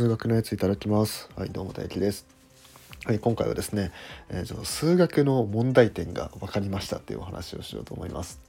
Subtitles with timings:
[0.00, 1.28] 数学のやついただきます。
[1.36, 2.24] はいどうも大輝です。
[3.04, 3.92] はい今回はですね、
[4.30, 8.40] えー、数学の問題点が分かりましたっていうお話をしようと思います。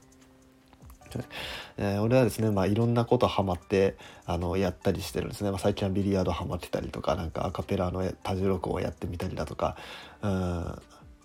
[1.76, 9.76] えー、俺はですね、まあ、いろんなことハマってあのやったりしてるんですね、まあ、最近はビリヤードハマってたりとかなんかアカペラの多重録音をやってみたりだとか
[10.22, 10.30] うん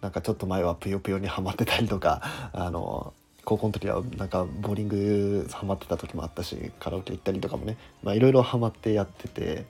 [0.01, 3.13] なんかちょっと前はぷよぷよにハマってたりとかあの
[3.45, 9.65] 高校の時はなんかボーリングハマってた時もあったしカラオケ行ったりとかもねいろいろハマってやってて、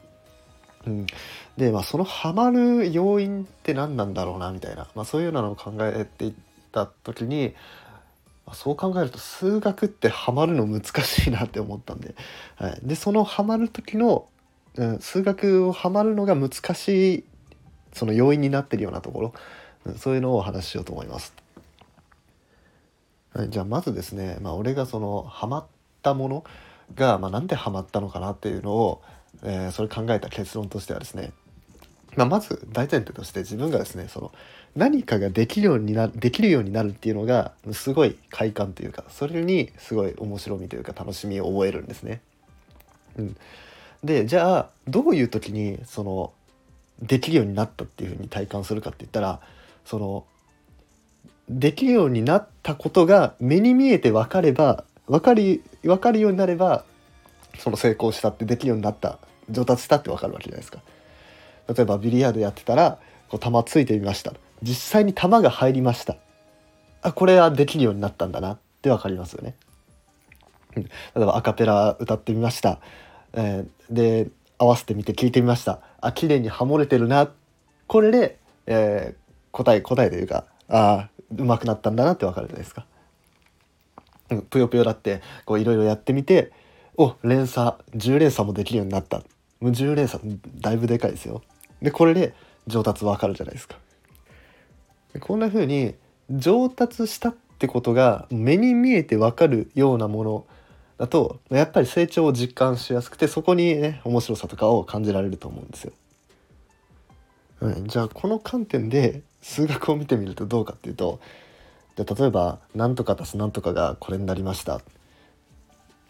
[0.88, 1.06] うん、
[1.58, 6.34] でまあそのハマる要因って何なんだろうなみたいな、まあ、そういうのを考えていっ
[6.72, 7.54] た時に
[8.46, 12.16] まそう考えると数学ってハマるの難しいなって思ったんで、
[12.56, 14.28] はい、でそのハマる時の、
[14.76, 17.24] うん、数学をハマるのが難しい
[17.94, 19.34] その要因になってるようなところ、
[19.86, 21.34] うん、そういうのをお話ししようと思います。
[23.50, 25.66] じゃあまずですね、まあ、俺がそのハマっ
[26.02, 26.44] たもの
[26.96, 29.02] が、まあ、なんでハマったのかなっていうのを、
[29.44, 31.32] えー、それ考えた結論としてはですね、
[32.16, 34.32] まあ、まず大前提として自分がですねその
[34.76, 42.22] 何かができるようになできるようになるっていうのがすごい快感というかそれにすごい面白みというか楽しみを覚えるんですね。
[43.18, 43.38] うん、
[44.04, 46.32] でじゃあどういう時にその
[47.02, 49.40] できるようになったっていうふうに体感するかって言ったら
[49.86, 50.26] その
[51.50, 56.84] できるようになったことが目に見えて分かれば分かり分かるようになれば
[57.60, 59.20] その成功したってできるようになった
[59.50, 60.80] 上達したって分かるわけじゃないですか。
[61.74, 64.34] 例えばビリヤードやってたらこう球ついてみました。
[64.62, 66.18] 実際に球が入りました。
[67.02, 68.54] あこれはできるようになったんだな。
[68.54, 69.56] って分かりますよね。
[70.76, 70.84] 例
[71.16, 72.80] えばアカペラ歌ってみました、
[73.34, 75.80] えー、で合わせてみて聞いてみました。
[76.02, 77.32] あ綺麗にハモれてるな。
[77.88, 82.86] これで、えー、答え答えというかあ上手くなったんだなってわかるじゃないですか。
[84.30, 86.52] うん、ぷよぷよだってこういろいろやってみて
[86.98, 89.20] お連鎖10連鎖もできるようになった
[89.60, 91.42] もう10連鎖だいぶでかいですよ。
[91.82, 92.34] でこれで
[92.66, 93.78] 上達わかるじゃないですか。
[95.20, 95.96] こんな風に
[96.30, 100.46] 上達したってことが目に見えてわかるようなもの
[100.98, 105.94] だとやっぱり成長を実感しやすくてそこにね面白さとかを感じられると思うんですよ。
[107.62, 111.20] うん、じゃあこの観点で数学を見てみるとどうかっていうと
[111.96, 114.82] で例えば何とか足す何とかがこれになりました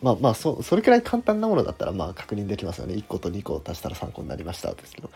[0.02, 2.94] まあまあそそれくらい簡単なものだったらまあ確認できますよね。
[2.94, 5.10] 1個と2個足したら3個になりましたですけど。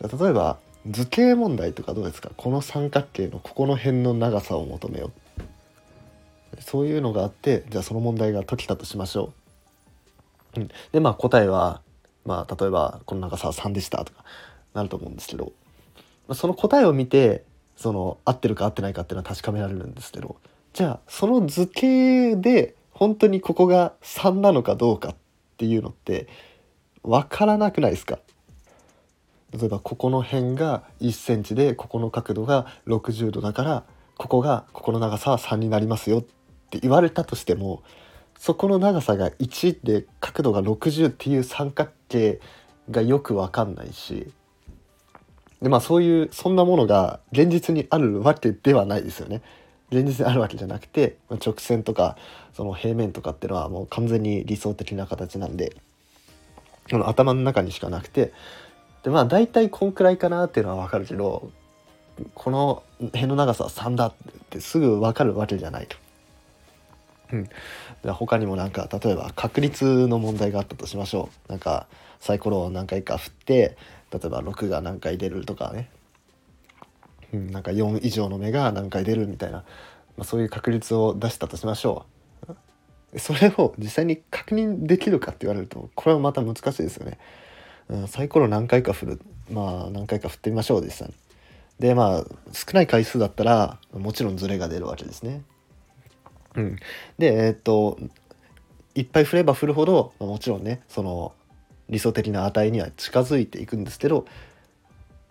[0.00, 0.58] 例えば
[0.90, 2.30] 図形問題とかどうですか？
[2.36, 5.10] この三角形のここの辺の長さを求めよ
[6.56, 6.62] う。
[6.62, 9.32] そういうのがあってじゃあその問題が解けたとしましょ
[10.56, 10.60] う。
[10.60, 11.80] うん、でまあ答えは
[12.24, 14.24] まあ例えばこの長さは3でしたとか
[14.72, 15.52] なると思うんですけど。
[16.32, 17.44] その答えを見て
[17.76, 20.36] その合ってるか合ってないかっていうのは確かめられるんですけど。
[20.72, 25.16] じゃあその図形で本当にここが3なのかどうかっ
[25.58, 26.26] ていうのって
[27.02, 28.18] 分からなくないですか？
[29.52, 33.84] 例えばここの辺が1センチでここの角度が60度だから
[34.16, 36.22] ここがここの長さは3になりますよっ
[36.70, 37.82] て言われたとしても
[38.38, 42.40] そこの長さが1で角度が60っていう三角形
[42.90, 44.32] がよく分かんないし
[45.62, 49.42] でまあそういうそんなものが現実にあるわけではないですよね。
[49.90, 52.16] 現実にあるわけじゃなくて直線とか
[52.54, 55.76] その平面とかっていうのはもう完全に理想的な形なんで
[56.90, 58.32] この頭の中にしかなくて
[59.02, 61.50] でまあ大体こんくらいかなっていうのは分かるけど
[62.34, 64.14] この辺の長さは3だっ
[64.50, 65.96] てすぐ分かるわけじゃないと。
[67.32, 67.48] うん、
[68.12, 71.50] 他にもなんか例えば確率の問題があったとしましょう。
[71.50, 71.86] なんか
[72.20, 73.76] サイコロを何回か振って
[74.12, 75.90] 例えば6が何回出るとかね、
[77.34, 79.58] うん、なんか4以上の目が何回出るみたいな、
[80.16, 82.06] まあ、そういう確率を出したとしましょ
[83.12, 83.18] う。
[83.18, 87.18] それを実際に確認できるかって言われるとこれはまた難しいですよね、
[87.88, 89.20] うん、サイコロ何回か振る
[89.52, 91.14] まあ何回か振ってみましょう実際に
[91.78, 95.42] でまあ少ない回数だったらもちろんズレが出るわけですね。
[96.56, 96.76] うん。
[97.18, 97.98] でえー、っと
[98.94, 101.32] いっぱい振れば振るほど、まあ、もちろんねその
[101.88, 104.26] 理想的な値には近づいていくんですけど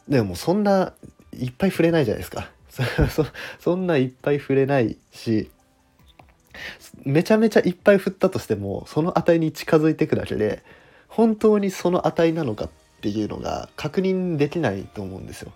[0.07, 0.93] でもそんな
[1.39, 2.49] いっぱい触れないじゃないですか
[3.09, 3.25] そ
[3.59, 5.49] そんないっぱい触れないし
[7.03, 10.63] めちゃめちゃいっぱい振ったとしてもその値に近づいていくだけで
[11.07, 12.69] 本当にその値なのかっ
[13.01, 15.51] ていうのが確認できないと思うんですよ。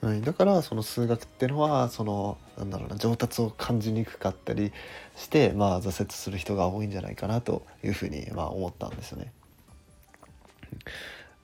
[0.00, 4.72] はい、だからその数学っていうのはそのなんだろうな上達を感じにくかったり
[5.16, 9.32] して、まあ、挫折する人が多いんじゃないかなというふうにまあ思ったんですよね。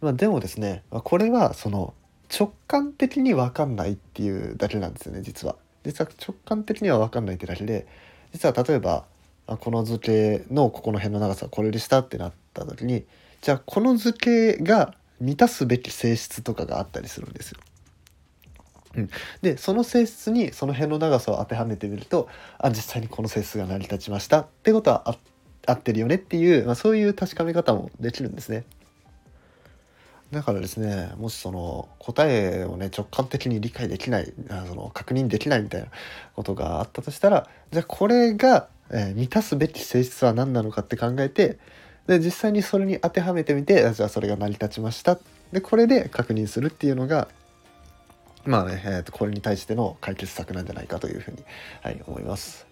[0.00, 1.94] まあ、でもですねこれはその
[2.32, 5.56] 直感的に分かんないっていうだけなんですよね実は。
[5.84, 7.86] 実は直感的には分かんないってだけで
[8.32, 9.04] 実は例えば
[9.46, 13.04] この図形のここの辺の長さはこれでしたってなった時に
[13.40, 17.60] じゃあこの図形が満たすべき性質とかがあったりするんですよ。
[18.96, 19.10] うん、
[19.42, 22.28] でその性質にその辺の長さを当てはめてみると
[22.58, 25.16] あ実際にこの性質が成り立ちましたってことは
[25.66, 28.64] 合ってるよねっていう、まあ、そういう確かめ方もできるんですね。
[30.30, 34.32] だからですねもしその答えをね直感的に理解できない
[34.66, 35.88] その確認できないみたいな
[36.34, 41.58] ことがあったとしたらじゃあこれが、えー、満たすべき性質は何なのかって考えて
[42.06, 45.18] で実際にそれに当てはめてみてじゃあそれが成り立ちました
[45.52, 47.28] でこれで確認するっていうのが
[48.44, 51.44] まあね、えー、とこれに対しての解決策なんじゃないかというふうに、
[51.82, 52.66] はい、思います。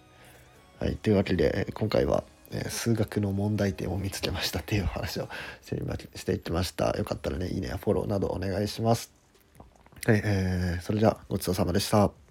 [0.79, 5.27] はい、というわけで今回はえ数学の問題点を見つけましたっていう話を
[6.15, 6.97] していきました。
[6.97, 9.11] よかったらね、いいねやフォローなどお願いします。
[10.05, 12.26] はい、えー、それじゃあごちそうさまでした。